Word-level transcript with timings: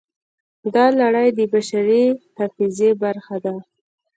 دا 0.73 0.85
لړۍ 0.99 1.27
د 1.37 1.39
بشري 1.53 2.03
حافظې 2.37 2.89
برخه 3.03 3.35
ده. 3.45 3.55